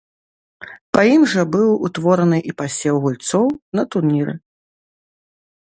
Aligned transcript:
Па 0.95 1.01
ім 1.15 1.23
жа 1.33 1.43
быў 1.55 1.69
утвораны 1.89 2.39
і 2.49 2.57
пасеў 2.63 2.95
гульцоў 3.05 3.45
на 3.81 3.87
турніры. 3.95 4.33